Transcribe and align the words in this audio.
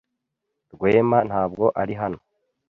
Rwema 0.73 1.17
ntabwo 1.29 1.65
ari 1.81 1.93
hano 2.01 2.19